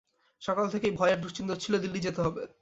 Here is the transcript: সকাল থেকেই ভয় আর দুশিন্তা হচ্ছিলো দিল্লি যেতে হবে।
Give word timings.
সকাল 0.41 0.65
থেকেই 0.69 0.93
ভয় 0.95 1.13
আর 1.13 1.19
দুশিন্তা 1.23 1.53
হচ্ছিলো 1.53 1.77
দিল্লি 1.79 1.99
যেতে 1.99 2.21
হবে। 2.21 2.41